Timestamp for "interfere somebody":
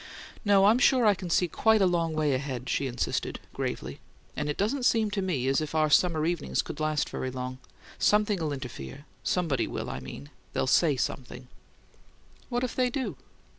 8.51-9.67